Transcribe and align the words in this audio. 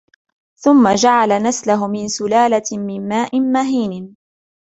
ثم 0.59 0.95
جعل 0.95 1.43
نسله 1.43 1.87
من 1.87 2.07
سلالة 2.07 2.63
من 2.77 3.07
ماء 3.07 3.39
مهين 3.39 4.15